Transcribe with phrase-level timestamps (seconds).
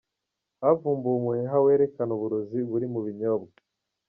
[0.61, 3.57] Havumbuwe umuheha werekana uburozi buri mu binyobwa